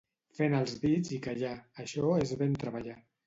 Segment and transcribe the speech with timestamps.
[0.37, 1.53] Fer anar els dits i callar,
[1.85, 2.99] això és ben treballar.